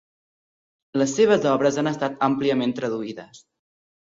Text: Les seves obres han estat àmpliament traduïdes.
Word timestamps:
Les 1.01 1.13
seves 1.17 1.45
obres 1.51 1.77
han 1.81 1.91
estat 1.91 2.17
àmpliament 2.29 2.75
traduïdes. 2.81 3.45